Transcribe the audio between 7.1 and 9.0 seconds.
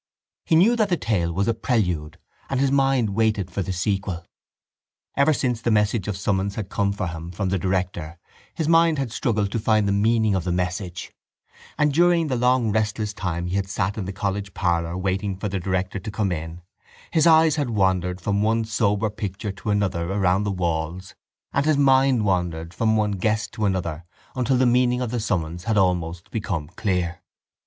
from the director his mind